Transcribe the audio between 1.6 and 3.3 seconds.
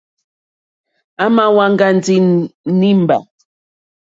ŋɡá ndí nǐmbà.